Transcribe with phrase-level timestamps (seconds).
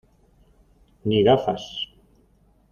[1.05, 1.65] ni gafas.